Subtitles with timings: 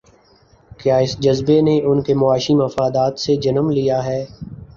[0.79, 4.23] کیا اس جذبے نے ان کے معاشی مفادات سے جنم لیا ہے؟